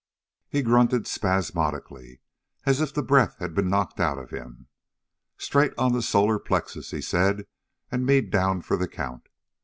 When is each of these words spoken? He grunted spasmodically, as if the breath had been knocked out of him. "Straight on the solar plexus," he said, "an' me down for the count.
He 0.49 0.63
grunted 0.63 1.05
spasmodically, 1.05 2.21
as 2.65 2.81
if 2.81 2.91
the 2.91 3.03
breath 3.03 3.37
had 3.37 3.53
been 3.53 3.69
knocked 3.69 3.99
out 3.99 4.17
of 4.17 4.31
him. 4.31 4.65
"Straight 5.37 5.73
on 5.77 5.93
the 5.93 6.01
solar 6.01 6.39
plexus," 6.39 6.89
he 6.89 7.01
said, 7.01 7.45
"an' 7.91 8.03
me 8.03 8.21
down 8.21 8.63
for 8.63 8.77
the 8.77 8.87
count. 8.87 9.29